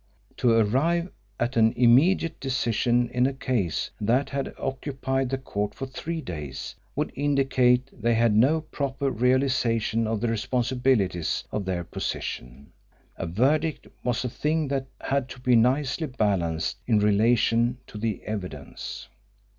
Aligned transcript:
To 0.37 0.49
arrive 0.53 1.11
at 1.39 1.57
an 1.57 1.73
immediate 1.77 2.39
decision 2.39 3.07
in 3.11 3.27
a 3.27 3.33
case 3.33 3.91
that 4.01 4.31
had 4.31 4.51
occupied 4.57 5.29
the 5.29 5.37
court 5.37 5.75
for 5.75 5.85
three 5.85 6.21
days 6.21 6.73
would 6.95 7.11
indicate 7.15 7.87
they 7.93 8.15
had 8.15 8.33
no 8.35 8.61
proper 8.61 9.11
realisation 9.11 10.07
of 10.07 10.19
the 10.19 10.27
responsibilities 10.27 11.43
of 11.51 11.65
their 11.65 11.83
position. 11.83 12.71
A 13.17 13.27
verdict 13.27 13.85
was 14.03 14.25
a 14.25 14.29
thing 14.29 14.69
that 14.69 14.87
had 15.01 15.29
to 15.29 15.39
be 15.39 15.55
nicely 15.55 16.07
balanced 16.07 16.77
in 16.87 16.97
relation 16.97 17.77
to 17.85 17.99
the 17.99 18.23
evidence. 18.23 19.07